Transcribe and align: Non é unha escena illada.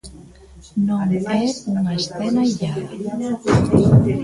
Non 0.87 0.99
é 1.37 1.41
unha 1.81 1.93
escena 1.99 2.41
illada. 2.49 2.87